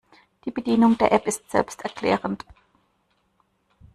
Die 0.45 0.49
Bedienung 0.51 0.97
der 0.97 1.11
App 1.11 1.27
ist 1.27 1.51
selbsterklärend. 1.51 2.43